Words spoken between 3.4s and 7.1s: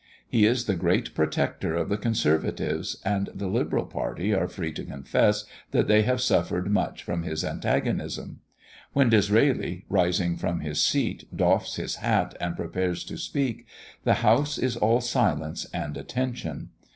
Liberal party are free to confess, that they have suffered much